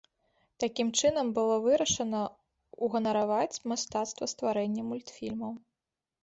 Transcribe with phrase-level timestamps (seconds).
[0.61, 2.21] Такім чынам было вырашана
[2.87, 5.53] ўганараваць мастацтва стварэння мультфільмаў.